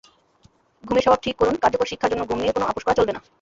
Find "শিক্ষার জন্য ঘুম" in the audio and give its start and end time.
1.91-2.39